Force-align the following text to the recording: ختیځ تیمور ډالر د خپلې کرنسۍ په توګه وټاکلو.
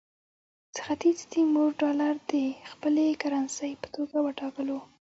ختیځ 0.85 1.17
تیمور 1.31 1.69
ډالر 1.81 2.13
د 2.31 2.33
خپلې 2.71 3.05
کرنسۍ 3.21 3.71
په 3.81 3.87
توګه 3.95 4.17
وټاکلو. 4.21 4.79